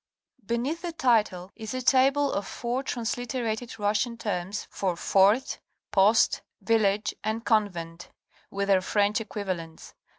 [0.43, 5.59] Beneath the title is a table of four transliterated Russian terms for fort,
[5.91, 8.09] post, village and convent,
[8.49, 9.93] with their French equivalents.